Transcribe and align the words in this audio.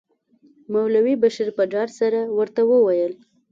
مولوي 0.71 1.13
بشیر 1.21 1.49
په 1.57 1.63
ډاډ 1.71 1.89
سره 1.99 2.19
ورته 2.37 2.61
وویل. 2.65 3.13